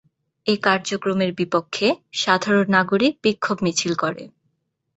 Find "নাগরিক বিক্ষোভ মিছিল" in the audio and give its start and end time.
2.75-3.93